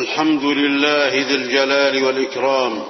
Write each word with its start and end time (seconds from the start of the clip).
الحمد 0.00 0.44
لله 0.44 1.08
ذي 1.08 1.34
الجلال 1.34 2.04
والإكرام 2.04 2.82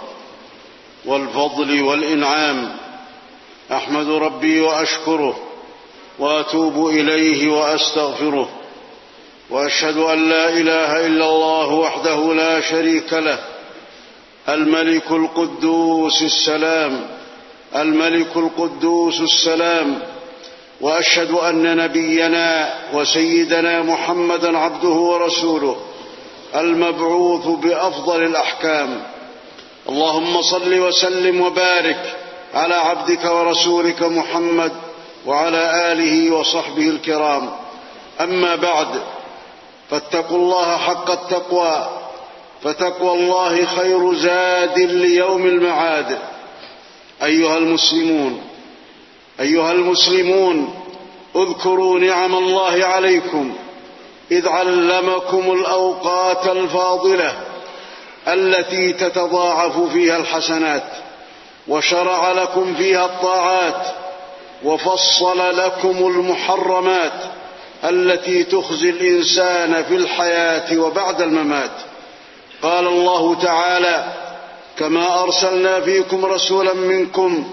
والفضل 1.05 1.83
والإنعام. 1.83 2.77
أحمد 3.73 4.09
ربي 4.09 4.61
وأشكره 4.61 5.39
وأتوب 6.19 6.89
إليه 6.89 7.53
وأستغفره. 7.53 8.49
وأشهد 9.51 9.97
أن 9.97 10.29
لا 10.29 10.49
إله 10.49 11.07
إلا 11.07 11.27
الله 11.29 11.67
وحده 11.67 12.35
لا 12.35 12.61
شريك 12.61 13.13
له. 13.13 13.39
الملك 14.49 15.11
القدوس 15.11 16.23
السلام. 16.23 17.07
الملك 17.77 18.37
القدوس 18.37 19.21
السلام. 19.21 20.03
وأشهد 20.81 21.31
أن 21.31 21.77
نبينا 21.77 22.75
وسيدنا 22.93 23.83
محمدا 23.83 24.59
عبده 24.59 24.89
ورسوله. 24.89 25.90
المبعوث 26.55 27.47
بأفضل 27.47 28.23
الأحكام. 28.25 29.03
اللهم 29.89 30.43
صل 30.43 30.79
وسلم 30.81 31.41
وبارك 31.41 32.17
على 32.55 32.75
عبدك 32.75 33.25
ورسولك 33.25 34.03
محمد 34.03 34.73
وعلى 35.27 35.93
آله 35.93 36.35
وصحبه 36.35 36.89
الكرام. 36.89 37.51
أما 38.21 38.57
بعد 38.57 38.89
فاتقوا 39.91 40.39
الله 40.39 40.77
حق 40.77 41.11
التقوى 41.11 41.89
فتقوى 42.63 43.13
الله 43.13 43.67
خير 43.67 44.15
زاد 44.15 44.79
ليوم 44.79 45.47
المعاد. 45.47 46.19
أيها 47.23 47.59
المسلمون 47.59 48.43
أيها 49.41 49.73
المسلمون 49.73 50.75
اذكروا 51.37 51.99
نعم 51.99 52.35
الله 52.35 52.85
عليكم. 52.85 53.55
إذ 54.31 54.49
علمكم 54.49 55.53
الأوقات 55.53 56.47
الفاضلة 56.47 57.33
التي 58.29 58.93
تتضاعف 58.93 59.81
فيها 59.93 60.17
الحسنات 60.17 60.83
وشرع 61.69 62.33
لكم 62.33 62.75
فيها 62.75 63.05
الطاعات 63.05 63.87
وفصل 64.65 65.57
لكم 65.59 66.07
المحرمات 66.07 67.13
التي 67.85 68.45
تخزي 68.45 68.91
الإنسان 68.91 69.85
في 69.85 69.95
الحياة 69.97 70.79
وبعد 70.79 71.21
الممات. 71.21 71.71
قال 72.63 72.87
الله 72.87 73.35
تعالى 73.35 74.05
كما 74.79 75.23
أرسلنا 75.23 75.81
فيكم 75.81 76.25
رسولا 76.25 76.75
منكم 76.75 77.51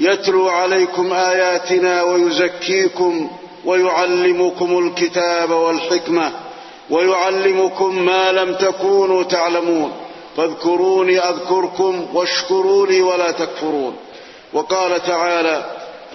يتلو 0.00 0.48
عليكم 0.48 1.12
آياتنا 1.12 2.02
ويزكيكم 2.02 3.30
ويعلمكم 3.64 4.78
الكتاب 4.78 5.50
والحكمة 5.50 6.32
ويعلمكم 6.90 7.98
ما 8.02 8.32
لم 8.32 8.54
تكونوا 8.54 9.22
تعلمون. 9.22 9.92
فاذكروني 10.36 11.18
أذكركم 11.18 12.06
واشكروا 12.14 12.86
لي 12.86 13.02
ولا 13.02 13.30
تكفرون. 13.30 13.96
وقال 14.52 15.02
تعالى 15.02 15.64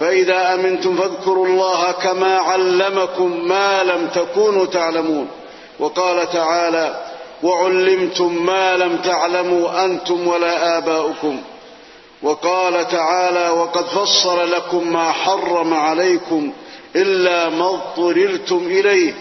فإذا 0.00 0.54
أمنتم 0.54 0.96
فاذكروا 0.96 1.46
الله 1.46 1.92
كما 1.92 2.38
علمكم 2.38 3.48
ما 3.48 3.84
لم 3.84 4.08
تكونوا 4.14 4.66
تعلمون. 4.66 5.28
وقال 5.78 6.30
تعالى 6.30 7.00
وعلمتم 7.42 8.46
ما 8.46 8.76
لم 8.76 8.96
تعلموا 8.96 9.84
أنتم 9.84 10.28
ولا 10.28 10.78
آباؤكم. 10.78 11.40
وقال 12.22 12.88
تعالى 12.88 13.50
وقد 13.50 13.84
فصل 13.84 14.50
لكم 14.50 14.92
ما 14.92 15.12
حرم 15.12 15.74
عليكم 15.74 16.52
إلا 16.96 17.48
ما 17.48 17.68
اضطررتم 17.68 18.66
إليه. 18.66 19.14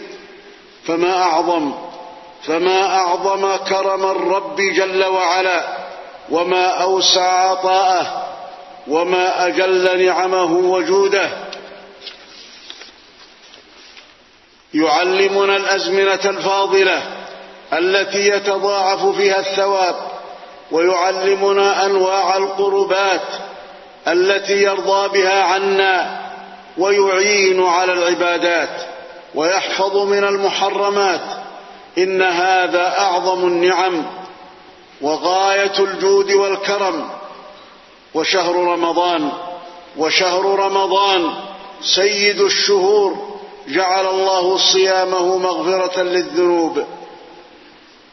فما 0.87 1.23
أعظم 1.23 1.73
فما 2.43 2.95
أعظم 2.97 3.55
كرم 3.55 4.05
الرب 4.05 4.55
جل 4.61 5.05
وعلا 5.05 5.77
وما 6.29 6.67
أوسع 6.67 7.49
عطاءه 7.49 8.27
وما 8.87 9.47
أجل 9.47 10.05
نعمه 10.05 10.53
وجوده. 10.53 11.29
يعلمنا 14.73 15.57
الأزمنة 15.57 16.19
الفاضلة 16.25 17.03
التي 17.73 18.27
يتضاعف 18.27 19.05
فيها 19.05 19.39
الثواب 19.39 19.95
ويعلمنا 20.71 21.85
أنواع 21.85 22.37
القربات 22.37 23.27
التي 24.07 24.63
يرضى 24.63 25.21
بها 25.21 25.43
عنا. 25.43 26.24
ويعين 26.77 27.63
على 27.63 27.93
العبادات 27.93 28.81
ويحفظ 29.35 29.97
من 29.97 30.23
المحرمات 30.23 31.21
إن 31.97 32.21
هذا 32.21 32.99
أعظم 32.99 33.47
النعم 33.47 34.05
وغاية 35.01 35.79
الجود 35.79 36.31
والكرم 36.31 37.09
وشهر 38.13 38.55
رمضان 38.55 39.31
وشهر 39.97 40.45
رمضان 40.45 41.33
سيد 41.81 42.41
الشهور 42.41 43.35
جعل 43.67 44.05
الله 44.07 44.57
صيامه 44.57 45.37
مغفرة 45.37 46.01
للذنوب. 46.01 46.83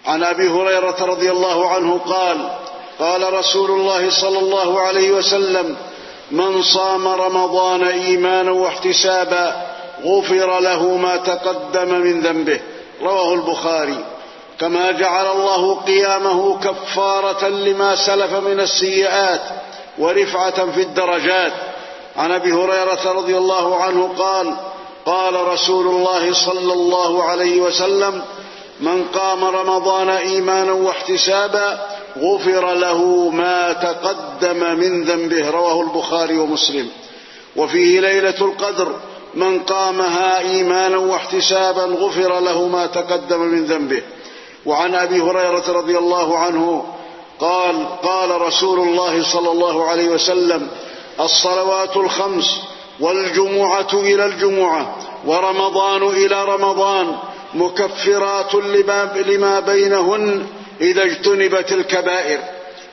عن 0.06 0.22
أبي 0.22 0.48
هريرة 0.48 0.96
رضي 1.04 1.30
الله 1.30 1.68
عنه 1.68 1.98
قال 1.98 2.50
قال 2.98 3.34
رسول 3.34 3.70
الله 3.70 4.10
صلى 4.10 4.38
الله 4.38 4.80
عليه 4.80 5.10
وسلم 5.12 5.76
من 6.32 6.62
صام 6.62 7.08
رمضان 7.08 7.82
إيمانا 7.82 8.50
واحتسابا 8.50 9.66
غفر 10.04 10.60
له 10.60 10.96
ما 10.96 11.16
تقدم 11.16 11.88
من 11.88 12.20
ذنبه. 12.20 12.60
رواه 13.02 13.34
البخاري. 13.34 14.04
كما 14.60 14.90
جعل 14.90 15.26
الله 15.26 15.74
قيامه 15.74 16.60
كفارة 16.60 17.48
لما 17.48 17.96
سلف 17.96 18.34
من 18.34 18.60
السيئات 18.60 19.40
ورفعة 19.98 20.72
في 20.72 20.80
الدرجات. 20.80 21.52
عن 22.16 22.32
أبي 22.32 22.52
هريرة 22.52 23.12
رضي 23.12 23.36
الله 23.36 23.76
عنه 23.82 24.14
قال 24.18 24.56
قال 25.06 25.48
رسول 25.48 25.86
الله 25.86 26.34
صلى 26.34 26.72
الله 26.72 27.24
عليه 27.24 27.60
وسلم 27.60 28.22
من 28.80 29.04
قام 29.14 29.44
رمضان 29.44 30.08
إيمانا 30.08 30.72
واحتسابا 30.72 31.91
غفر 32.18 32.74
له 32.74 33.30
ما 33.30 33.72
تقدم 33.72 34.78
من 34.78 35.04
ذنبه 35.04 35.50
رواه 35.50 35.80
البخاري 35.80 36.38
ومسلم. 36.38 36.88
وفيه 37.56 38.00
ليلة 38.00 38.40
القدر 38.40 38.92
من 39.34 39.58
قامها 39.58 40.38
إيمانا 40.38 40.96
واحتسابا 40.96 41.84
غفر 41.84 42.40
له 42.40 42.68
ما 42.68 42.86
تقدم 42.86 43.40
من 43.40 43.64
ذنبه. 43.64 44.02
وعن 44.66 44.94
أبي 44.94 45.20
هريرة 45.20 45.64
رضي 45.68 45.98
الله 45.98 46.38
عنه 46.38 46.84
قال 47.40 47.86
قال 48.02 48.40
رسول 48.40 48.80
الله 48.80 49.22
صلى 49.32 49.50
الله 49.52 49.88
عليه 49.88 50.08
وسلم 50.08 50.68
الصلوات 51.20 51.96
الخمس 51.96 52.60
والجمعة 53.00 53.92
إلى 53.92 54.26
الجمعة 54.26 54.96
ورمضان 55.26 56.02
إلى 56.02 56.44
رمضان 56.44 57.16
مكفرات 57.54 58.54
لما 58.54 59.60
بينهن 59.60 60.46
إذا 60.82 61.02
اجتنبت 61.02 61.72
الكبائر. 61.72 62.38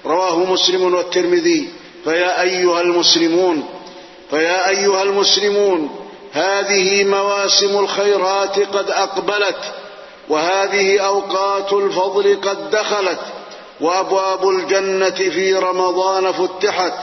رواه 0.05 0.37
مسلم 0.39 0.93
والترمذي. 0.93 1.69
فيا 2.03 2.41
أيها 2.41 2.81
المسلمون 2.81 3.63
فيا 4.29 4.69
أيها 4.69 5.03
المسلمون 5.03 5.89
هذه 6.31 7.03
مواسم 7.03 7.79
الخيرات 7.79 8.59
قد 8.59 8.89
أقبلت 8.89 9.73
وهذه 10.29 10.99
أوقات 10.99 11.73
الفضل 11.73 12.41
قد 12.41 12.69
دخلت 12.69 13.19
وأبواب 13.81 14.49
الجنة 14.49 15.09
في 15.09 15.53
رمضان 15.53 16.31
فتحت 16.31 16.93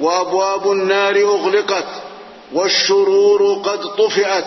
وأبواب 0.00 0.70
النار 0.70 1.16
أغلقت 1.16 1.86
والشرور 2.52 3.62
قد 3.64 3.80
طفئت. 3.96 4.44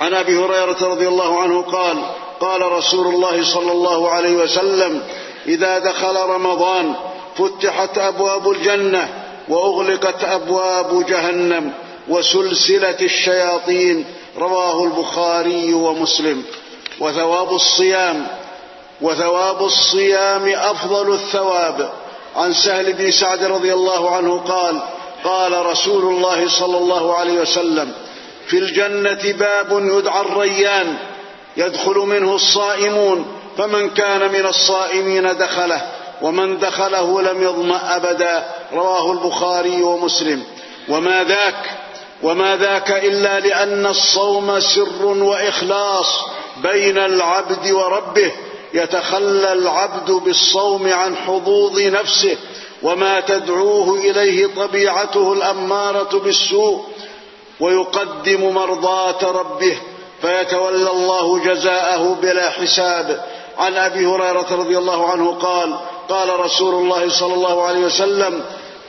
عن 0.00 0.14
أبي 0.14 0.38
هريرة 0.38 0.76
رضي 0.82 1.08
الله 1.08 1.40
عنه 1.40 1.62
قال 1.62 2.02
قال 2.40 2.72
رسول 2.72 3.14
الله 3.14 3.44
صلى 3.44 3.72
الله 3.72 4.10
عليه 4.10 4.32
وسلم 4.36 5.02
إذا 5.46 5.78
دخل 5.78 6.16
رمضان 6.16 6.94
فتحت 7.36 7.98
أبواب 7.98 8.50
الجنة 8.50 9.08
وأغلقت 9.48 10.24
أبواب 10.24 11.06
جهنم 11.06 11.72
وسلسله 12.08 12.96
الشياطين 13.02 14.04
رواه 14.38 14.84
البخاري 14.84 15.74
ومسلم. 15.74 16.42
وثواب 17.00 17.54
الصيام 17.54 18.26
وثواب 19.00 19.64
الصيام 19.64 20.48
أفضل 20.48 21.14
الثواب. 21.14 21.92
عن 22.36 22.52
سهل 22.52 22.92
بن 22.92 23.10
سعد 23.10 23.44
رضي 23.44 23.72
الله 23.72 24.10
عنه 24.10 24.38
قال 24.38 24.80
قال 25.24 25.66
رسول 25.66 26.14
الله 26.14 26.48
صلى 26.48 26.78
الله 26.78 27.14
عليه 27.14 27.40
وسلم 27.40 27.92
في 28.46 28.58
الجنة 28.58 29.32
باب 29.38 29.68
يدعى 29.72 30.20
الريان 30.20 30.96
يدخل 31.56 31.94
منه 31.98 32.34
الصائمون 32.34 33.26
فمن 33.58 33.90
كان 33.90 34.32
من 34.32 34.46
الصائمين 34.46 35.36
دخله 35.36 35.82
ومن 36.22 36.58
دخله 36.58 37.22
لم 37.22 37.42
يظما 37.42 37.96
أبدا 37.96 38.44
رواه 38.72 39.12
البخاري 39.12 39.82
ومسلم. 39.82 40.42
وما 40.88 41.24
ذاك؟ 41.24 41.70
وما 42.22 42.56
ذاك 42.56 42.90
إلا 42.90 43.40
لأن 43.40 43.86
الصوم 43.86 44.60
سر 44.60 45.06
وإخلاص 45.06 46.06
بين 46.62 46.98
العبد 46.98 47.70
وربه. 47.70 48.32
يتخلى 48.74 49.52
العبد 49.52 50.10
بالصوم 50.10 50.92
عن 50.92 51.16
حظوظ 51.16 51.80
نفسه 51.80 52.36
وما 52.82 53.20
تدعوه 53.20 53.98
إليه 53.98 54.46
طبيعته 54.56 55.32
الأمارة 55.32 56.18
بالسوء 56.18 56.84
ويقدم 57.60 58.54
مرضاة 58.54 59.30
ربه. 59.30 59.76
فيتولى 60.24 60.90
الله 60.90 61.44
جزاءه 61.44 62.16
بلا 62.22 62.50
حساب. 62.50 63.24
عن 63.58 63.76
أبي 63.76 64.06
هريرة 64.06 64.46
رضي 64.50 64.78
الله 64.78 65.10
عنه 65.10 65.34
قال 65.34 65.74
قال 66.08 66.40
رسول 66.40 66.74
الله 66.74 67.10
صلى 67.10 67.34
الله 67.34 67.62
عليه 67.62 67.80
وسلم 67.80 68.42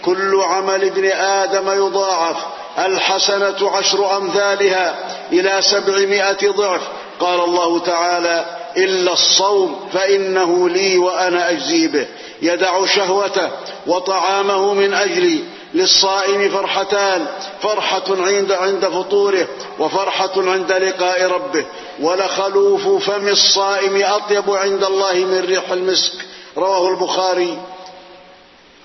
كل 0.05 0.41
عمل 0.41 0.83
ابن 0.83 1.05
آدم 1.11 1.85
يضاعف 1.85 2.35
الحسنة 2.79 3.69
عشر 3.71 4.17
أمثالها 4.17 4.95
إلى 5.31 5.61
سبعمائة 5.61 6.51
ضعف. 6.51 6.81
قال 7.19 7.43
الله 7.43 7.79
تعالى 7.79 8.45
إلا 8.77 9.13
الصوم 9.13 9.89
فإنه 9.93 10.69
لي 10.69 10.97
وأنا 10.97 11.49
أجزي 11.49 11.87
به. 11.87 12.07
يدع 12.41 12.85
شهوته 12.85 13.49
وطعامه 13.87 14.73
من 14.73 14.93
أجلي. 14.93 15.43
للصائم 15.75 16.50
فرحتان. 16.50 17.27
فرحة 17.62 18.04
عند 18.10 18.51
عند 18.51 18.86
فطوره 18.86 19.48
وفرحة 19.80 20.31
عند 20.38 20.72
لقاء 20.72 21.25
ربه. 21.25 21.66
ولخلوف 22.00 22.88
فم 22.88 23.27
الصائم 23.27 24.04
أطيب 24.04 24.50
عند 24.50 24.83
الله 24.83 25.13
من 25.13 25.45
ريح 25.45 25.72
المسك. 25.72 26.12
رواه 26.57 26.89
البخاري 26.89 27.57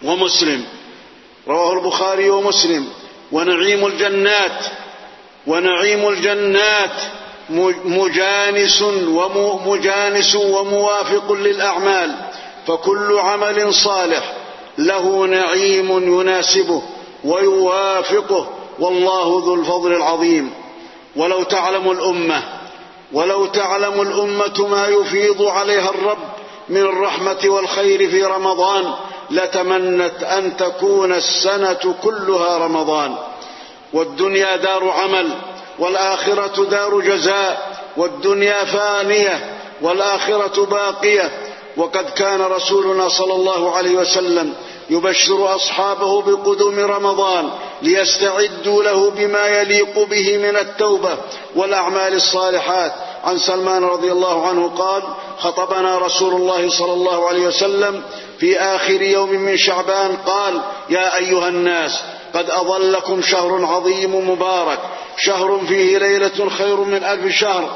ومسلم. 0.02 0.64
رواه 1.48 1.72
البخاري 1.72 2.30
ومسلم. 2.30 2.86
ونعيم 3.32 3.86
الجنات. 3.86 4.60
ونعيم 5.46 6.08
الجنات. 6.08 6.96
مجانس 7.84 8.82
ومجانس 8.82 10.34
وموافق 10.34 11.32
للأعمال. 11.32 12.14
فكل 12.66 13.18
عمل 13.18 13.74
صالح. 13.74 14.32
له 14.78 15.26
نعيم 15.26 16.20
يناسبه 16.20 16.82
ويوافقه 17.24 18.48
والله 18.78 19.42
ذو 19.44 19.54
الفضل 19.54 19.92
العظيم. 19.92 20.50
ولو 21.16 21.42
تعلم 21.42 21.90
الأمة 21.90 22.42
ولو 23.12 23.46
تعلم 23.46 24.00
الأمة 24.00 24.66
ما 24.68 24.86
يفيض 24.86 25.42
عليها 25.42 25.90
الرب 25.90 26.18
من 26.68 26.80
الرحمة 26.80 27.38
والخير 27.44 28.10
في 28.10 28.24
رمضان 28.24 28.94
لتمنت 29.30 30.22
أن 30.22 30.56
تكون 30.56 31.12
السنة 31.12 31.94
كلها 32.02 32.58
رمضان. 32.58 33.14
والدنيا 33.92 34.56
دار 34.56 34.90
عمل 34.90 35.30
والآخرة 35.78 36.64
دار 36.64 37.00
جزاء 37.00 37.80
والدنيا 37.96 38.64
فانية 38.64 39.56
والآخرة 39.82 40.66
باقية 40.66 41.30
وقد 41.80 42.10
كان 42.10 42.40
رسولنا 42.42 43.08
صلى 43.08 43.34
الله 43.34 43.76
عليه 43.76 43.96
وسلم 43.96 44.54
يبشر 44.90 45.54
أصحابه 45.54 46.22
بقدوم 46.22 46.78
رمضان 46.80 47.50
ليستعدوا 47.82 48.82
له 48.82 49.10
بما 49.10 49.46
يليق 49.46 50.08
به 50.10 50.38
من 50.38 50.56
التوبة 50.56 51.16
والأعمال 51.56 52.14
الصالحات. 52.14 52.92
عن 53.24 53.38
سلمان 53.38 53.84
رضي 53.84 54.12
الله 54.12 54.46
عنه 54.46 54.70
قال 54.78 55.02
خطبنا 55.38 55.98
رسول 55.98 56.34
الله 56.34 56.70
صلى 56.70 56.92
الله 56.92 57.28
عليه 57.28 57.46
وسلم 57.46 58.02
في 58.38 58.58
آخر 58.60 59.02
يوم 59.02 59.30
من 59.30 59.56
شعبان 59.56 60.16
قال 60.16 60.60
يا 60.88 61.16
أيها 61.16 61.48
الناس 61.48 62.00
قد 62.34 62.50
أظلكم 62.50 63.22
شهر 63.22 63.64
عظيم 63.64 64.30
مبارك. 64.30 64.78
شهر 65.16 65.60
فيه 65.68 65.98
ليلة 65.98 66.48
خير 66.58 66.76
من 66.76 67.04
ألف 67.04 67.36
شهر. 67.36 67.70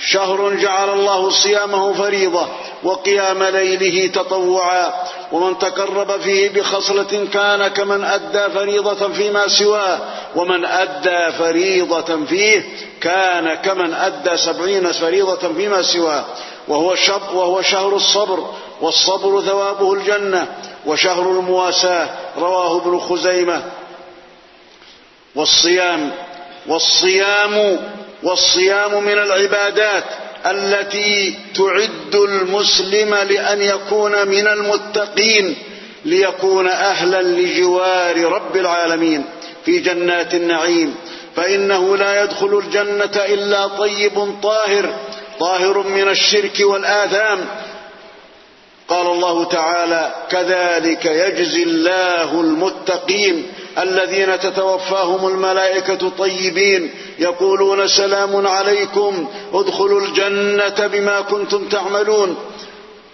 شهر 0.00 0.54
جعل 0.54 0.90
الله 0.90 1.30
صيامه 1.30 1.92
فريضة. 1.92 2.46
وقيام 2.86 3.42
ليله 3.42 4.06
تطوعا. 4.12 4.92
ومن 5.32 5.58
تقرب 5.58 6.20
فيه 6.20 6.48
بخصلة 6.48 7.28
كان 7.32 7.68
كمن 7.68 8.04
أدى 8.04 8.54
فريضة 8.54 9.12
فيما 9.12 9.48
سواه. 9.48 9.98
ومن 10.36 10.64
أدى 10.64 11.32
فريضة 11.38 12.24
فيه 12.26 12.62
كان 13.00 13.54
كمن 13.54 13.94
أدى 13.94 14.36
سبعين 14.36 14.92
فريضة 14.92 15.52
فيما 15.52 15.82
سواه. 15.82 16.24
وهو, 16.68 16.94
شب 16.94 17.34
وهو 17.34 17.62
شهر 17.62 17.96
الصبر. 17.96 18.50
والصبر 18.80 19.42
ثوابه 19.42 19.92
الجنة. 19.92 20.46
وشهر 20.86 21.30
المواساة. 21.30 22.08
رواه 22.38 22.76
ابن 22.76 22.98
خزيمة. 22.98 23.62
والصيام. 25.34 26.12
والصيام 26.66 27.78
والصيام 28.22 29.04
من 29.04 29.18
العبادات. 29.18 30.04
التي 30.46 31.34
تعد 31.54 32.14
المسلم 32.14 33.14
لأن 33.14 33.62
يكون 33.62 34.28
من 34.28 34.46
المتقين 34.46 35.56
ليكون 36.04 36.68
أهلا 36.68 37.22
لجوار 37.22 38.24
رب 38.24 38.56
العالمين 38.56 39.24
في 39.64 39.78
جنات 39.78 40.34
النعيم. 40.34 40.94
فإنه 41.36 41.96
لا 41.96 42.22
يدخل 42.24 42.58
الجنة 42.58 43.24
إلا 43.28 43.66
طيب 43.66 44.34
طاهر 44.42 44.94
طاهر 45.40 45.82
من 45.88 46.08
الشرك 46.08 46.60
والآثام. 46.60 47.38
قال 48.88 49.06
الله 49.06 49.44
تعالى 49.44 50.14
كذلك 50.30 51.04
يجزي 51.04 51.62
الله 51.62 52.40
المتقين 52.40 53.46
الذين 53.78 54.40
تتوفاهم 54.40 55.26
الملائكة 55.28 56.10
طيبين 56.18 56.90
يقولون 57.18 57.88
سلام 57.88 58.46
عليكم 58.46 59.28
ادخلوا 59.54 60.00
الجنة 60.00 60.86
بما 60.86 61.20
كنتم 61.20 61.68
تعملون. 61.68 62.36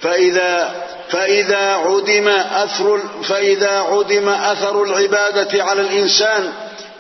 فإذا 0.01 0.75
فإذا 1.11 1.75
عدم 1.75 2.29
أثر 2.29 3.01
فإذا 3.23 3.71
عدم 3.71 4.29
أثر 4.29 4.83
العبادة 4.83 5.65
على 5.65 5.81
الإنسان 5.81 6.53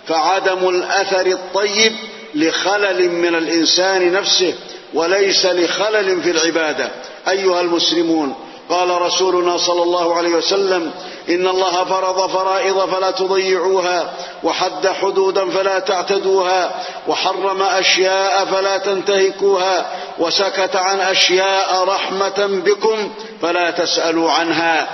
فعدم 0.07 0.69
الأثر 0.69 1.27
الطيب 1.27 1.93
لخلل 2.35 3.11
من 3.11 3.35
الإنسان 3.35 4.13
نفسه 4.13 4.55
وليس 4.95 5.47
لخلل 5.47 6.23
في 6.23 6.31
العبادة. 6.31 6.91
أيها 7.29 7.61
المسلمون 7.61 8.35
قال 8.73 9.03
رسولنا 9.03 9.57
صلى 9.59 9.83
الله 9.83 10.15
عليه 10.17 10.35
وسلم 10.35 10.91
إن 11.29 11.49
الله 11.49 11.85
فرض 11.85 12.31
فرائض 12.31 12.91
فلا 12.91 13.11
تضيعوها 13.11 14.13
وحد 14.45 14.87
حدودا 14.87 15.51
فلا 15.51 15.79
تعتدوها 15.79 16.71
وحرم 17.09 17.63
أشياء 17.63 18.45
فلا 18.45 18.79
تنتهكوها 18.79 19.87
وسكت 20.19 20.77
عن 20.77 21.01
أشياء 21.01 21.85
رحمة 21.85 22.63
بكم 22.65 23.11
فلا 23.43 23.71
تسألوا 23.71 24.31
عنها 24.31 24.89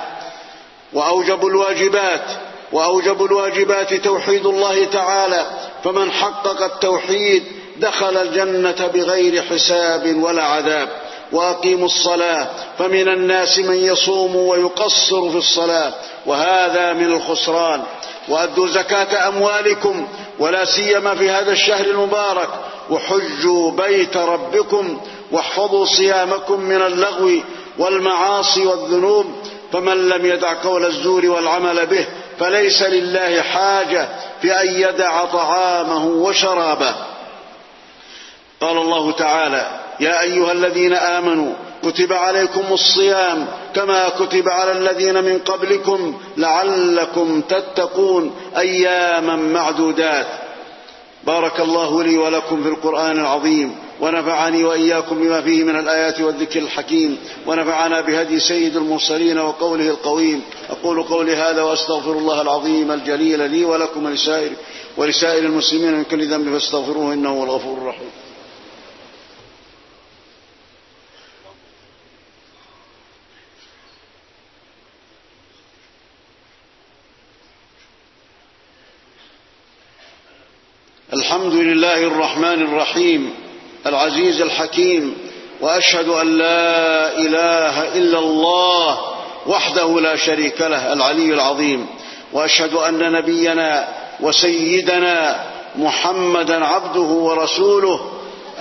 وأوجب 0.92 1.46
الواجبات 1.46 2.24
وأوجب 2.72 3.24
الواجبات 3.24 3.94
توحيد 3.94 4.46
الله 4.46 4.84
تعالى 4.84 5.46
فمن 5.84 6.12
حقق 6.12 6.62
التوحيد 6.62 7.44
دخل 7.76 8.16
الجنة 8.16 8.90
بغير 8.94 9.42
حساب 9.42 10.16
ولا 10.22 10.42
عذاب 10.44 10.88
واقيموا 11.32 11.86
الصلاة 11.86 12.48
فمن 12.78 13.08
الناس 13.08 13.58
من 13.58 13.76
يصوم 13.76 14.36
ويقصر 14.36 15.30
في 15.30 15.36
الصلاة 15.36 15.92
وهذا 16.26 16.92
من 16.92 17.12
الخسران. 17.12 17.82
وأدوا 18.28 18.66
زكاة 18.66 19.28
أموالكم 19.28 20.08
ولا 20.38 20.64
سيما 20.64 21.14
في 21.14 21.30
هذا 21.30 21.52
الشهر 21.52 21.86
المبارك. 21.86 22.48
وحجوا 22.90 23.70
بيت 23.70 24.16
ربكم 24.16 25.00
واحفظوا 25.32 25.86
صيامكم 25.86 26.60
من 26.60 26.82
اللغو 26.82 27.30
والمعاصي 27.78 28.66
والذنوب. 28.66 29.26
فمن 29.72 30.08
لم 30.08 30.26
يدع 30.26 30.62
قول 30.62 30.84
الزور 30.84 31.26
والعمل 31.26 31.86
به 31.86 32.06
فليس 32.38 32.82
لله 32.82 33.42
حاجة 33.42 34.08
في 34.42 34.60
أن 34.60 34.80
يدع 34.80 35.24
طعامه 35.24 36.06
وشرابه. 36.06 36.94
قال 38.60 38.76
الله 38.78 39.12
تعالى 39.12 39.87
يا 40.00 40.22
أيها 40.22 40.52
الذين 40.52 40.92
آمنوا 40.92 41.52
كتب 41.82 42.12
عليكم 42.12 42.64
الصيام 42.70 43.46
كما 43.74 44.08
كتب 44.08 44.48
على 44.48 44.72
الذين 44.72 45.24
من 45.24 45.38
قبلكم 45.38 46.14
لعلكم 46.36 47.40
تتقون 47.40 48.34
أياما 48.56 49.36
معدودات. 49.36 50.26
بارك 51.26 51.60
الله 51.60 52.02
لي 52.02 52.18
ولكم 52.18 52.62
في 52.62 52.68
القرآن 52.68 53.18
العظيم 53.18 53.76
ونفعني 54.00 54.64
وإياكم 54.64 55.18
بما 55.18 55.40
فيه 55.40 55.64
من 55.64 55.78
الآيات 55.78 56.20
والذكر 56.20 56.60
الحكيم 56.60 57.18
ونفعنا 57.46 58.00
بهدي 58.00 58.40
سيد 58.40 58.76
المرسلين 58.76 59.38
وقوله 59.38 59.90
القويم. 59.90 60.42
أقول 60.70 61.02
قولي 61.02 61.36
هذا 61.36 61.62
وأستغفر 61.62 62.12
الله 62.12 62.42
العظيم 62.42 62.92
الجليل 62.92 63.50
لي 63.50 63.64
ولكم 63.64 64.04
ولسائر 64.06 64.50
ولسائر 64.96 65.44
المسلمين 65.44 65.94
من 65.94 66.04
كل 66.04 66.28
ذنب 66.28 66.52
فاستغفروه 66.52 67.14
إنه 67.14 67.30
هو 67.30 67.44
الغفور 67.44 67.78
الرحيم. 67.78 68.10
الحمد 81.28 81.54
لله 81.54 82.02
الرحمن 82.02 82.62
الرحيم 82.62 83.34
العزيز 83.86 84.40
الحكيم 84.40 85.16
وأشهد 85.60 86.08
أن 86.08 86.38
لا 86.38 87.18
إله 87.18 87.96
إلا 87.96 88.18
الله 88.18 88.98
وحده 89.46 90.00
لا 90.00 90.16
شريك 90.16 90.60
له 90.60 90.92
العلي 90.92 91.34
العظيم. 91.34 91.86
وأشهد 92.32 92.74
أن 92.74 93.12
نبينا 93.12 93.88
وسيدنا 94.20 95.44
محمدا 95.76 96.64
عبده 96.64 97.00
ورسوله 97.00 98.00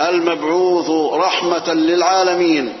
المبعوث 0.00 0.90
رحمة 1.14 1.74
للعالمين. 1.74 2.72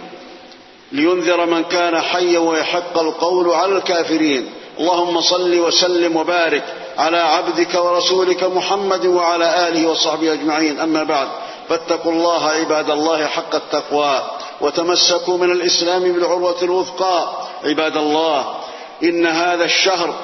لينذر 0.92 1.46
من 1.46 1.64
كان 1.64 2.00
حيا 2.00 2.38
ويحق 2.38 2.98
القول 2.98 3.50
على 3.50 3.76
الكافرين. 3.76 4.50
اللهم 4.80 5.20
صل 5.20 5.58
وسلم 5.58 6.16
وبارك 6.16 6.64
على 6.98 7.18
عبدك 7.18 7.74
ورسولك 7.74 8.44
محمد 8.44 9.06
وعلى 9.06 9.68
آله 9.68 9.88
وصحبه 9.88 10.32
أجمعين. 10.32 10.80
أما 10.80 11.02
بعد 11.02 11.28
فاتقوا 11.68 12.12
الله 12.12 12.44
عباد 12.48 12.90
الله 12.90 13.26
حق 13.26 13.54
التقوى 13.54 14.22
وتمسكوا 14.60 15.38
من 15.38 15.52
الإسلام 15.52 16.12
بالعروة 16.12 16.62
الوثقى. 16.62 17.28
عباد 17.64 17.96
الله 17.96 18.54
إن 19.02 19.26
هذا 19.26 19.64
الشهر 19.64 20.14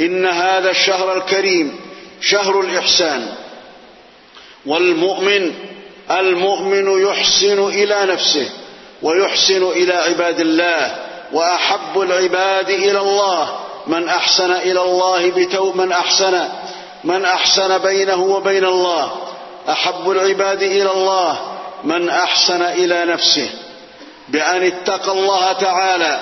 إن 0.00 0.26
هذا 0.26 0.70
الشهر 0.70 1.16
الكريم 1.16 1.80
شهر 2.20 2.60
الإحسان. 2.60 3.34
والمؤمن 4.66 5.54
المؤمن 6.10 7.02
يحسن 7.02 7.68
إلى 7.68 8.06
نفسه 8.12 8.50
ويحسن 9.02 9.62
إلى 9.62 9.92
عباد 9.92 10.40
الله 10.40 10.96
وأحب 11.32 12.00
العباد 12.00 12.70
إلى 12.70 13.00
الله. 13.00 13.65
من 13.86 14.08
أحسن 14.08 14.52
إلى 14.52 14.80
الله 14.82 15.30
بتو 15.30 15.72
من 15.72 15.92
أحسن 15.92 16.48
من 17.04 17.24
أحسن 17.24 17.78
بينه 17.78 18.22
وبين 18.22 18.64
الله 18.64 19.12
أحب 19.68 20.10
العباد 20.10 20.62
إلى 20.62 20.90
الله 20.92 21.38
من 21.84 22.08
أحسن 22.08 22.62
إلى 22.62 23.04
نفسه 23.04 23.48
بأن 24.28 24.62
اتقى 24.66 25.12
الله 25.12 25.52
تعالى 25.52 26.20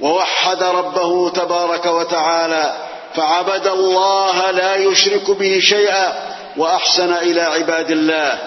ووحد 0.00 0.62
ربه 0.62 1.30
تبارك 1.30 1.86
وتعالى 1.86 2.76
فعبد 3.14 3.66
الله 3.66 4.50
لا 4.50 4.74
يشرك 4.76 5.30
به 5.30 5.58
شيئا 5.62 6.12
وأحسن 6.56 7.12
إلى 7.12 7.40
عباد 7.40 7.90
الله 7.90 8.38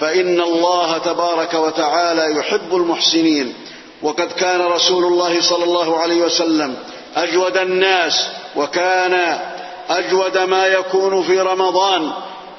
فإن 0.00 0.40
الله 0.40 0.98
تبارك 0.98 1.54
وتعالى 1.54 2.38
يحب 2.38 2.74
المحسنين 2.76 3.54
وقد 4.02 4.32
كان 4.32 4.60
رسول 4.60 5.04
الله 5.04 5.40
صلى 5.40 5.64
الله 5.64 5.98
عليه 6.00 6.22
وسلم 6.22 6.76
أجود 7.16 7.56
الناس 7.56 8.26
وكان 8.56 9.38
أجود 9.90 10.38
ما 10.38 10.66
يكون 10.66 11.22
في 11.22 11.40
رمضان 11.40 12.12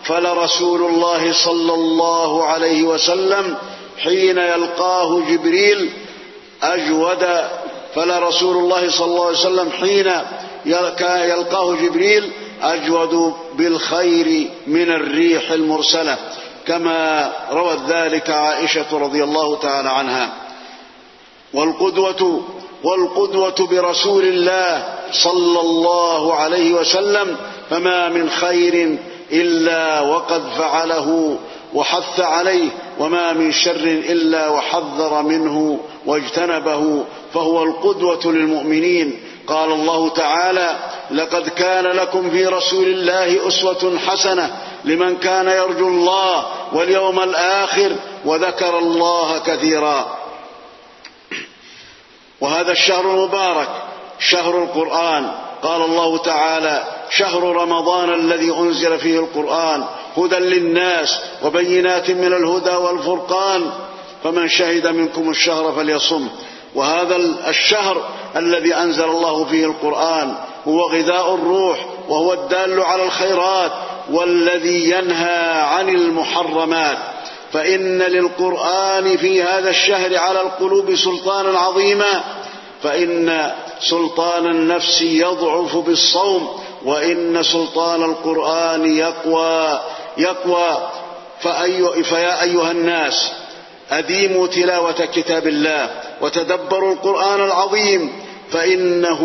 فلرسول 0.04 0.82
الله 0.82 1.34
صلى 1.34 1.74
الله 1.74 2.46
عليه 2.46 2.84
وسلم 2.84 3.58
حين 4.04 4.38
يلقاه 4.38 5.22
جبريل 5.30 5.90
أجود 6.64 7.28
فلرسول 7.96 8.58
الله 8.58 8.92
صلى 8.92 9.06
الله 9.06 9.26
عليه 9.26 9.38
وسلم 9.38 9.72
حين 9.72 10.12
يلقاه 10.66 11.76
جبريل 11.76 12.32
أجود 12.62 13.34
بالخير 13.56 14.50
من 14.68 14.92
الريح 14.92 15.52
المرسلة 15.52 16.18
كما 16.68 17.32
روت 17.52 17.80
ذلك 17.88 18.30
عائشة 18.30 18.86
رضي 18.98 19.24
الله 19.24 19.58
تعالى 19.58 19.90
عنها. 19.90 20.34
والقدوة 21.54 22.44
والقدوة 22.86 23.68
برسول 23.72 24.24
الله 24.24 24.84
صلى 25.12 25.60
الله 25.60 26.34
عليه 26.34 26.74
وسلم 26.74 27.36
فما 27.70 28.10
من 28.10 28.30
خير 28.30 28.98
إلا 29.32 30.01
وقد 30.01 30.42
فعله 30.58 31.38
وحث 31.74 32.20
عليه 32.20 32.70
وما 33.00 33.34
من 33.34 33.51
شر 33.51 33.86
إلا 34.13 34.50
وحذر 34.50 35.22
منه 35.22 35.80
واجتنبه 36.06 37.04
فهو 37.34 37.63
القدوة 37.63 38.25
للمؤمنين. 38.25 39.20
قال 39.48 39.72
الله 39.72 40.10
تعالى 40.10 40.70
لقد 41.12 41.50
كان 41.50 41.84
لكم 41.84 42.30
في 42.30 42.46
رسول 42.46 42.86
الله 42.86 43.48
أسوة 43.48 43.98
حسنة 44.08 44.51
لمن 44.86 45.18
كان 45.18 45.48
يرجو 45.48 45.88
الله 45.88 46.46
واليوم 46.74 47.20
الآخر 47.20 47.92
وذكر 48.25 48.80
الله 48.80 49.39
كثيرا. 49.39 50.18
وهذا 52.42 52.72
الشهر 52.72 53.12
المبارك 53.12 53.70
شهر 54.20 54.63
القرآن. 54.63 55.32
قال 55.63 55.82
الله 55.82 56.18
تعالى 56.18 56.84
شهر 57.10 57.44
رمضان 57.44 58.13
الذي 58.13 58.51
أنزل 58.51 59.00
فيه 59.00 59.20
القرآن 59.20 59.84
هدى 60.18 60.36
للناس 60.36 61.20
وبينات 61.44 62.12
من 62.12 62.34
الهدى 62.34 62.75
والفرقان. 62.75 63.72
فمن 64.24 64.48
شهد 64.48 64.88
منكم 64.88 65.30
الشهر 65.30 65.72
فليصم. 65.72 66.27
وهذا 66.75 67.15
الشهر 67.48 68.10
الذي 68.36 68.75
أنزل 68.75 69.04
الله 69.04 69.46
فيه 69.46 69.65
القرآن 69.65 70.36
هو 70.68 70.82
غذاء 70.82 71.36
الروح 71.36 71.86
وهو 72.10 72.34
الدال 72.34 72.82
على 72.82 73.04
الخيرات 73.04 73.72
والذي 74.10 74.89
ينهى 74.89 75.62
عن 75.62 75.89
المحرمات. 75.89 76.98
فإن 77.56 78.02
للقرآن 78.02 79.18
في 79.18 79.44
هذا 79.44 79.70
الشهر 79.70 80.18
على 80.18 80.42
القلوب 80.42 80.96
سلطانا 80.96 81.60
عظيما 81.60 82.24
فإن 82.84 83.52
سلطان 83.82 84.46
النفس 84.46 85.02
يضعف 85.02 85.76
بالصوم 85.78 86.60
وإن 86.86 87.44
سلطان 87.44 88.04
القرآن 88.04 88.98
يقوى 88.98 89.80
يقوى. 90.18 90.90
فأي 91.42 92.04
فيا 92.04 92.44
أيها 92.44 92.72
الناس 92.72 93.32
أديموا 93.92 94.48
تلاوة 94.48 95.06
كتاب 95.06 95.48
الله 95.48 95.90
وتدبروا 96.22 96.94
القرآن 96.94 97.44
العظيم 97.44 98.12
فإنه 98.52 99.22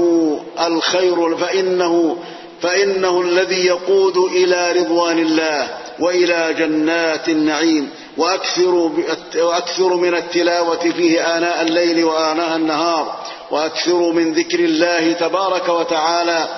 الخير 0.61 1.37
فإنه 1.37 2.17
فإنه 2.63 3.21
الذي 3.21 3.67
يقود 3.67 4.17
إلى 4.17 4.73
رضوان 4.73 5.19
الله 5.19 5.69
وإلى 6.01 6.55
جنات 6.59 7.29
النعيم. 7.29 7.91
واكثروا 8.17 8.91
واكثروا 9.37 9.97
من 9.97 10.15
التلاوة 10.15 10.91
فيه 10.91 11.37
آناء 11.37 11.63
الليل 11.63 12.05
وآناء 12.05 12.57
النهار 12.57 13.21
واكثروا 13.51 14.13
من 14.13 14.33
ذكر 14.33 14.59
الله 14.59 15.13
تبارك 15.13 15.69
وتعالى. 15.69 16.49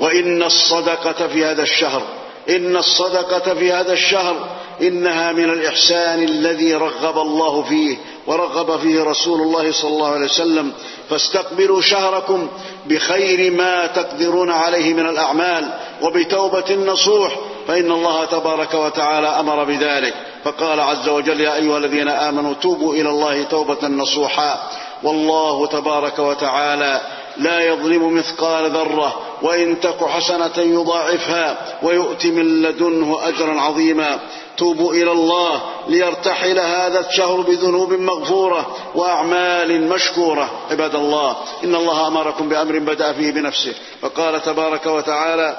وإن 0.00 0.42
الصدقة 0.42 1.28
في 1.28 1.44
هذا 1.44 1.62
الشهر 1.62 2.02
إن 2.48 2.76
الصدقة 2.76 3.54
في 3.54 3.72
هذا 3.72 3.92
الشهر 3.92 4.48
إنها 4.82 5.32
من 5.32 5.50
الإحسان 5.50 6.22
الذي 6.22 6.74
رغب 6.74 7.18
الله 7.18 7.62
فيه 7.62 7.96
ورغب 8.26 8.80
فيه 8.80 9.02
رسول 9.02 9.40
الله 9.40 9.72
صلى 9.72 9.90
الله 9.90 10.08
عليه 10.08 10.24
وسلم. 10.24 10.72
فاستقبلوا 11.10 11.80
شهركم 11.80 12.48
بخير 12.86 13.52
ما 13.52 13.86
تقدرون 13.86 14.50
عليه 14.50 14.94
من 14.94 15.08
الأعمال 15.08 15.74
وبتوبة 16.02 16.74
نصوح 16.74 17.38
فإن 17.68 17.92
الله 17.92 18.24
تبارك 18.24 18.74
وتعالى 18.74 19.28
أمر 19.28 19.64
بذلك. 19.64 20.14
فقال 20.44 20.80
عز 20.80 21.08
وجل 21.08 21.40
يا 21.40 21.56
أيها 21.56 21.78
الذين 21.78 22.08
آمنوا 22.08 22.54
توبوا 22.54 22.94
إلى 22.94 23.08
الله 23.08 23.42
توبة 23.42 23.88
نصوحا. 23.88 24.70
والله 25.02 25.66
تبارك 25.66 26.18
وتعالى 26.18 27.00
لا 27.36 27.60
يظلم 27.60 28.14
مثقال 28.14 28.70
ذرة 28.70 29.20
وإن 29.42 29.80
تك 29.80 30.04
حسنة 30.04 30.52
يضاعفها 30.56 31.56
ويؤت 31.82 32.26
من 32.26 32.62
لدنه 32.62 33.18
أجرا 33.28 33.60
عظيما. 33.60 34.18
توبوا 34.56 34.92
إلى 34.92 35.12
الله 35.12 35.62
ليرتحل 35.88 36.58
هذا 36.58 37.00
الشهر 37.08 37.40
بذنوب 37.40 37.92
مغفورة 37.92 38.76
وأعمال 38.94 39.88
مشكورة. 39.88 40.50
عباد 40.70 40.94
الله 40.94 41.36
إن 41.64 41.74
الله 41.74 42.06
أمركم 42.06 42.48
بأمر 42.48 42.78
بدأ 42.78 43.12
فيه 43.12 43.32
بنفسه. 43.32 43.74
فقال 44.02 44.42
تبارك 44.42 44.86
وتعالى 44.86 45.56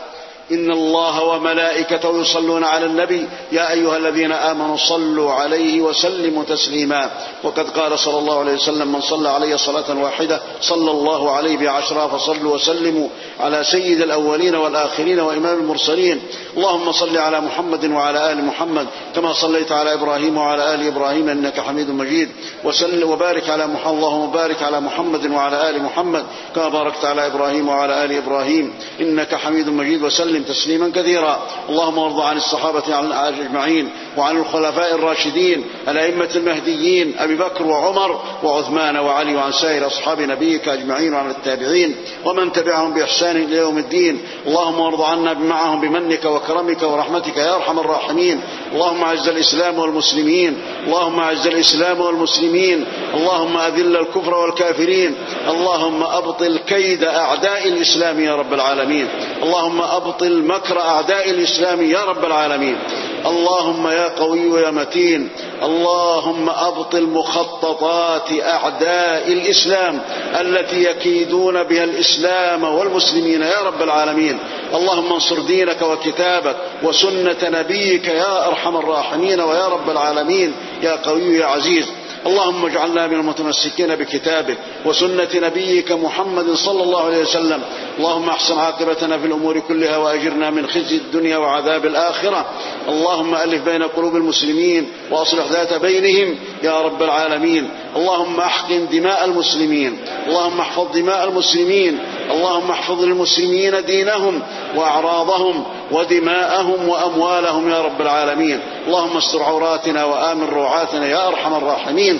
إن 0.51 0.71
الله 0.71 1.23
وملائكته 1.23 2.21
يصلون 2.21 2.63
على 2.63 2.85
النبي 2.85 3.27
يا 3.51 3.71
أيها 3.71 3.97
الذين 3.97 4.31
آمنوا 4.31 4.77
صلوا 4.77 5.31
عليه 5.31 5.81
وسلموا 5.81 6.43
تسليما. 6.43 7.11
وقد 7.43 7.69
قال 7.69 7.99
صلى 7.99 8.17
الله 8.19 8.39
عليه 8.39 8.53
وسلم 8.53 8.91
من 8.91 9.01
صلى 9.01 9.29
علي 9.29 9.57
صلاة 9.57 9.97
واحدة 10.03 10.41
صلى 10.61 10.91
الله 10.91 11.31
عليه 11.31 11.57
بعشرة 11.57 12.07
فصلوا 12.07 12.55
وسلموا 12.55 13.07
على 13.39 13.63
سيد 13.63 14.01
الأولين 14.01 14.55
والآخرين 14.55 15.19
وإمام 15.19 15.59
المرسلين. 15.59 16.21
اللهم 16.57 16.91
صل 16.91 17.17
على 17.17 17.41
محمد 17.41 17.85
وعلى 17.85 18.31
آل 18.31 18.45
محمد 18.45 18.87
كما 19.15 19.33
صليت 19.33 19.71
على 19.71 19.93
إبراهيم 19.93 20.37
وعلى 20.37 20.73
آل 20.73 20.87
إبراهيم 20.87 21.29
إنك 21.29 21.59
حميد 21.59 21.89
مجيد. 21.89 22.29
وسل 22.63 23.03
وبارك 23.03 23.49
على 23.49 23.67
محمد 23.67 23.93
اللهم 23.93 24.31
بارك 24.31 24.63
على 24.63 24.79
محمد 24.81 25.31
وعلى 25.31 25.69
آل 25.69 25.83
محمد 25.83 26.25
كما 26.55 26.69
باركت 26.69 27.05
على 27.05 27.27
إبراهيم 27.27 27.69
وعلى 27.69 28.05
آل 28.05 28.11
إبراهيم 28.11 28.73
إنك 29.01 29.35
حميد 29.35 29.69
مجيد. 29.69 30.03
وسلم 30.03 30.38
وسلم 30.39 30.53
تسليما 30.53 30.91
كثيرا. 30.95 31.39
اللهم 31.69 31.97
وارض 31.97 32.19
عن 32.19 32.37
الصحابة 32.37 32.83
أجمعين 33.27 33.89
وعن 34.17 34.37
الخلفاء 34.37 34.95
الراشدين 34.95 35.63
الأئمة 35.87 36.29
المهديين 36.35 37.15
أبي 37.19 37.35
بكر 37.35 37.67
وعمر 37.67 38.21
وعثمان 38.43 38.97
وعلي 38.97 39.35
وعن 39.35 39.51
سائر 39.51 39.87
أصحاب 39.87 40.21
نبيك 40.21 40.67
أجمعين 40.67 41.13
وعن 41.13 41.29
التابعين 41.29 41.95
ومن 42.25 42.51
تبعهم 42.51 42.93
بإحسان 42.93 43.35
إلى 43.35 43.55
يوم 43.55 43.77
الدين. 43.77 44.21
اللهم 44.47 44.79
وارض 44.79 45.01
عنا 45.01 45.33
معهم 45.33 45.81
بمنك 45.81 46.25
وكرمك 46.25 46.81
ورحمتك 46.83 47.37
يا 47.37 47.55
أرحم 47.55 47.79
الراحمين. 47.79 48.41
اللهم 48.73 49.03
أعز 49.03 49.27
الإسلام 49.29 49.79
والمسلمين. 49.79 50.57
اللهم 50.87 51.19
أعز 51.19 51.47
الإسلام 51.47 52.01
والمسلمين. 52.01 52.85
اللهم 53.13 53.57
أذل 53.57 53.97
الكفر 53.97 54.33
والكافرين. 54.33 55.15
اللهم 55.49 56.03
أبطل 56.03 56.57
كيد 56.67 57.03
أعداء 57.03 57.67
الإسلام 57.67 58.19
يا 58.19 58.35
رب 58.35 58.53
العالمين. 58.53 59.07
اللهم 59.43 59.81
أبطل 59.81 60.28
مكر 60.31 60.81
أعداء 60.81 61.29
الإسلام 61.29 61.89
يا 61.89 62.03
رب 62.03 62.25
العالمين. 62.25 62.77
اللهم 63.25 63.87
يا 63.87 64.07
قوي 64.07 64.61
يا 64.61 64.71
متين. 64.71 65.29
اللهم 65.63 66.49
أبطل 66.49 67.03
مخططات 67.03 68.31
أعداء 68.41 69.27
الإسلام 69.27 70.01
التي 70.41 70.83
يكيدون 70.83 71.63
بها 71.63 71.83
الإسلام 71.83 72.63
والمسلمين 72.63 73.41
يا 73.41 73.61
رب 73.65 73.81
العالمين. 73.81 74.39
اللهم 74.73 75.13
انصر 75.13 75.39
دينك 75.39 75.81
وكتابك 75.81 76.55
وسنة 76.83 77.37
نبيك 77.43 78.07
يا 78.07 78.47
أرحم 78.47 78.77
الراحمين 78.77 79.39
ويا 79.41 79.67
رب 79.67 79.89
العالمين. 79.89 80.53
يا 80.81 80.95
قوي 80.95 81.37
يا 81.37 81.45
عزيز 81.45 81.85
اللهم 82.25 82.65
اجعلنا 82.65 83.07
من 83.07 83.13
المتمسكين 83.13 83.95
بكتابك 83.95 84.57
وسنة 84.85 85.29
نبيك 85.35 85.91
محمد 85.91 86.53
صلى 86.53 86.83
الله 86.83 87.03
عليه 87.03 87.21
وسلم. 87.21 87.61
اللهم 87.97 88.29
احسن 88.29 88.57
عاقبتنا 88.57 89.17
في 89.17 89.25
الأمور 89.25 89.59
كلها 89.59 89.97
وأجرنا 89.97 90.49
من 90.49 90.67
خزي 90.67 90.95
الدنيا 90.95 91.37
وعذاب 91.37 91.85
الآخرة. 91.85 92.45
اللهم 92.89 93.35
ألف 93.35 93.63
بين 93.63 93.83
قلوب 93.83 94.15
المسلمين 94.15 94.87
وأصلح 95.11 95.45
ذات 95.51 95.73
بينهم 95.73 96.35
يا 96.63 96.81
رب 96.81 97.03
العالمين. 97.03 97.69
اللهم 97.95 98.39
أحقن 98.39 98.87
دماء 98.91 99.25
المسلمين. 99.25 99.97
اللهم 100.27 100.59
احفظ 100.59 100.87
دماء 100.93 101.23
المسلمين. 101.23 101.99
اللهم 102.31 102.71
احفظ 102.71 103.03
للمسلمين 103.03 103.85
دينهم 103.85 104.41
وأعراضهم. 104.75 105.65
ودماءهم 105.91 106.89
وأموالهم 106.89 107.69
يا 107.69 107.81
رب 107.81 108.01
العالمين. 108.01 108.59
اللهم 108.87 109.17
استر 109.17 109.43
عوراتنا 109.43 110.03
وآمن 110.03 110.49
روعاتنا 110.49 111.07
يا 111.07 111.27
أرحم 111.27 111.55
الراحمين. 111.55 112.19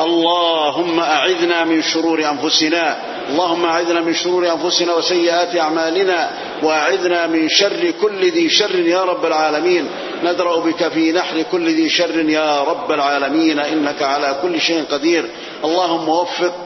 اللهم 0.00 1.00
أعذنا 1.00 1.64
من 1.64 1.82
شرور 1.82 2.24
أنفسنا. 2.30 2.96
اللهم 3.30 3.64
أعذنا 3.64 4.00
من 4.00 4.14
شرور 4.14 4.52
أنفسنا 4.52 4.94
وسيئات 4.94 5.56
أعمالنا. 5.56 6.30
وأعذنا 6.62 7.26
من 7.26 7.48
شر 7.48 7.92
كل 8.02 8.30
ذي 8.30 8.48
شر 8.48 8.78
يا 8.78 9.04
رب 9.04 9.26
العالمين. 9.26 9.88
ندرأ 10.24 10.60
بك 10.60 10.88
في 10.88 11.12
نحر 11.12 11.42
كل 11.52 11.66
ذي 11.68 11.88
شر 11.88 12.28
يا 12.28 12.62
رب 12.62 12.92
العالمين. 12.92 13.58
إنك 13.58 14.02
على 14.02 14.36
كل 14.42 14.60
شيء 14.60 14.84
قدير. 14.90 15.24
اللهم 15.64 16.08
وفق 16.08 16.65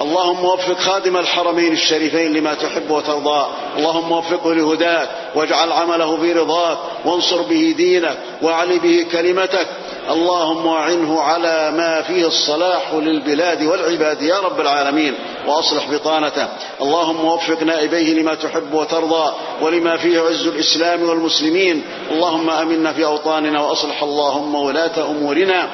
اللهم 0.00 0.44
وفق 0.44 0.78
خادم 0.78 1.16
الحرمين 1.16 1.72
الشريفين 1.72 2.32
لما 2.32 2.54
تحب 2.54 2.90
وترضى. 2.90 3.46
اللهم 3.78 4.12
وفقه 4.12 4.54
لهداك 4.54 5.08
واجعل 5.34 5.72
عمله 5.72 6.16
في 6.16 6.32
رضاك 6.32 6.78
وانصر 7.04 7.42
به 7.42 7.74
دينك 7.76 8.18
واعل 8.42 8.78
به 8.78 9.06
كلمتك. 9.12 9.66
اللهم 10.10 10.68
اعنه 10.68 11.20
على 11.20 11.72
ما 11.76 12.02
فيه 12.02 12.26
الصلاح 12.26 12.94
للبلاد 12.94 13.62
والعباد 13.62 14.22
يا 14.22 14.40
رب 14.40 14.60
العالمين 14.60 15.14
وأصلح 15.46 15.90
بطانته. 15.90 16.48
اللهم 16.82 17.24
وفق 17.24 17.62
نائبيه 17.62 18.14
لما 18.14 18.34
تحب 18.34 18.74
وترضى 18.74 19.32
ولما 19.62 19.96
فيه 19.96 20.20
عز 20.20 20.46
الإسلام 20.46 21.08
والمسلمين. 21.08 21.84
اللهم 22.10 22.50
أمنا 22.50 22.92
في 22.92 23.04
أوطاننا 23.04 23.60
وأصلح 23.60 24.02
اللهم 24.02 24.54
ولاة 24.54 25.10
أمورنا. 25.10 25.68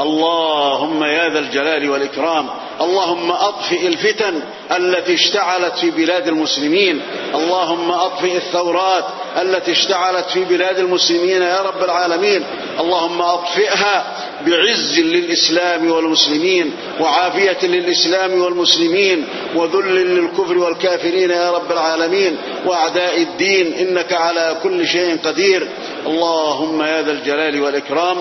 اللهم 0.00 1.04
يا 1.04 1.28
ذا 1.28 1.38
الجلال 1.38 1.90
والإكرام 1.90 2.48
اللهم 2.80 3.30
أطفئ 3.30 3.86
الفتن 3.86 4.42
التي 4.76 5.14
اشتعلت 5.14 5.78
في 5.78 5.90
بلاد 5.90 6.28
المسلمين 6.28 7.02
اللهم 7.34 7.90
أطفئ 7.90 8.36
الثورات 8.36 9.04
التي 9.42 9.72
اشتعلت 9.72 10.26
في 10.30 10.44
بلاد 10.44 10.78
المسلمين 10.78 11.42
يا 11.42 11.60
رب 11.60 11.84
العالمين 11.84 12.44
اللهم 12.80 13.22
أطفئها 13.22 14.04
بعز 14.46 15.00
للإسلام 15.00 15.90
والمسلمين 15.90 16.72
وعافية 17.00 17.58
للإسلام 17.62 18.42
والمسلمين 18.42 19.26
وذل 19.54 19.94
للكفر 19.94 20.58
والكافرين 20.58 21.30
يا 21.30 21.50
رب 21.50 21.72
العالمين 21.72 22.36
وأعداء 22.66 23.22
الدين 23.22 23.72
إنك 23.72 24.12
على 24.12 24.56
كل 24.62 24.86
شيء 24.86 25.18
قدير. 25.24 25.68
اللهم 26.06 26.82
يا 26.82 27.02
ذا 27.02 27.12
الجلال 27.12 27.60
والإكرام 27.60 28.16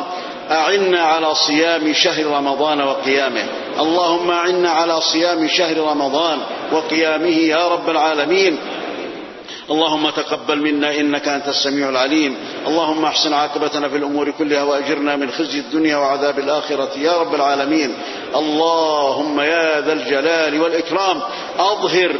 أعنا 0.51 1.01
على 1.01 1.35
صيام 1.35 1.93
شهر 1.93 2.25
رمضان 2.25 2.81
وقيامه. 2.81 3.45
اللهم 3.79 4.31
أعنا 4.31 4.69
على 4.69 5.01
صيام 5.01 5.47
شهر 5.47 5.77
رمضان 5.77 6.39
وقيامه 6.71 7.37
يا 7.37 7.67
رب 7.67 7.89
العالمين. 7.89 8.57
اللهم 9.71 10.09
تقبل 10.09 10.57
منا 10.57 10.95
إنك 10.95 11.27
أنت 11.27 11.47
السميع 11.47 11.89
العليم. 11.89 12.35
اللهم 12.67 13.05
أحسن 13.05 13.33
عاقبتنا 13.33 13.89
في 13.89 13.97
الأمور 13.97 14.31
كلها 14.31 14.63
وأجرنا 14.63 15.15
من 15.15 15.31
خزي 15.31 15.59
الدنيا 15.59 15.97
وعذاب 15.97 16.39
الآخرة 16.39 16.89
يا 16.97 17.17
رب 17.17 17.35
العالمين. 17.35 17.95
اللهم 18.35 19.41
يا 19.41 19.81
ذا 19.81 19.93
الجلال 19.93 20.61
والإكرام. 20.61 21.21
أظهر 21.59 22.11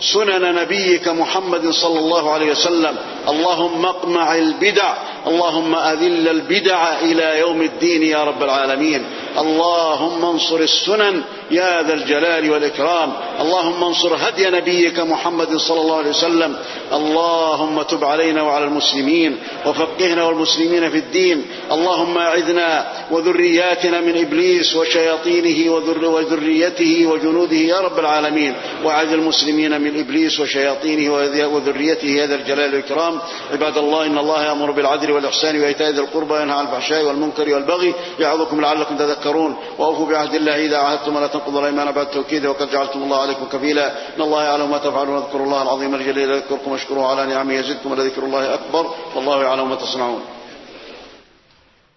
سنن 0.00 0.54
نبيك 0.54 1.08
محمد 1.08 1.70
صلى 1.70 1.98
الله 1.98 2.30
عليه 2.30 2.50
وسلم. 2.50 2.96
اللهم 3.28 3.86
اقمع 3.86 4.34
البدع 4.34 4.94
اللهم 5.26 5.74
أذل 5.74 6.28
البدع 6.28 6.98
إلى 7.00 7.38
يوم 7.38 7.62
الدين 7.62 8.02
يا 8.02 8.24
رب 8.24 8.42
العالمين. 8.42 9.04
اللهم 9.38 10.24
انصر 10.24 10.56
السنن 10.56 11.22
يا 11.50 11.82
ذا 11.82 11.94
الجلال 11.94 12.50
والإكرام. 12.50 13.12
اللهم 13.40 13.84
انصر 13.84 14.16
هدي 14.16 14.50
نبيك 14.50 15.00
محمد 15.00 15.56
صلى 15.56 15.80
الله 15.80 15.96
عليه 15.96 16.10
وسلم. 16.10 16.56
اللهم 16.92 17.82
تب 17.82 18.04
علينا 18.04 18.42
وعلى 18.42 18.64
المسلمين 18.64 19.38
وفقهنا 19.66 20.24
والمسلمين 20.24 20.90
في 20.90 20.98
الدين. 20.98 21.46
اللهم 21.72 22.18
اعذنا 22.18 22.86
وذرياتنا 23.10 24.00
من 24.00 24.18
إبليس 24.18 24.76
وشياطينه 24.76 25.72
وذريته 26.08 27.06
وجنوده 27.06 27.56
يا 27.56 27.80
رب 27.80 27.98
العالمين. 27.98 28.54
وأعذ 28.84 29.12
المسلمين 29.12 29.80
من 29.80 30.00
إبليس 30.00 30.40
وشياطينه 30.40 31.12
وذريته 31.54 32.06
يا 32.06 32.26
ذا 32.26 32.34
الجلال 32.34 32.74
والإكرام. 32.74 33.20
عباد 33.52 33.78
الله 33.78 34.06
إن 34.06 34.18
الله 34.18 34.44
يأمر 34.44 34.70
بالعدل 34.70 35.12
والإحسان 35.12 35.62
وإيتاء 35.62 35.90
ذي 35.90 36.00
القربى 36.00 36.32
وينهى 36.32 36.58
عن 36.58 36.64
الفحشاء 36.66 37.04
والمنكر 37.04 37.54
والبغي 37.54 37.94
يعظكم 38.18 38.60
لعلكم 38.60 38.96
تذكرون. 38.96 39.56
وأوفوا 39.78 40.06
بعهد 40.06 40.34
الله 40.34 40.66
إذا 40.66 40.76
عاهدتم 40.76 41.16
ولا 41.16 41.26
تنقضوا 41.26 41.60
الأيمان 41.60 41.90
بعد 41.90 42.10
توكيده 42.10 42.50
وقد 42.50 42.70
جعلتم 42.70 43.02
الله 43.02 43.20
عليكم 43.20 43.44
كفيلا. 43.44 43.86
إن 44.16 44.22
الله 44.22 44.42
يعلم 44.42 44.70
ما 44.70 44.78
تفعلون 44.78 45.16
اذكروا 45.16 45.46
الله 45.46 45.62
العظيم 45.62 45.94
الجليل 45.94 46.30
يذكركم 46.30 46.72
واشكروه 46.72 47.06
على 47.06 47.26
نعمه 47.26 47.54
يزدكم 47.54 47.92
ولذكر 47.92 48.22
الله 48.22 48.54
أكبر. 48.54 48.90
والله 49.14 49.42
يعلم 49.42 49.68
ما 49.70 49.76
تصنعون. 49.76 50.20